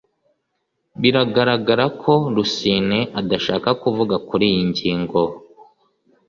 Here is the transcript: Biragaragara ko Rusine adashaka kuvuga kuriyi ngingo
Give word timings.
Biragaragara 1.01 1.85
ko 2.01 2.11
Rusine 2.35 2.99
adashaka 3.19 3.69
kuvuga 3.81 4.15
kuriyi 4.27 4.61
ngingo 4.69 5.21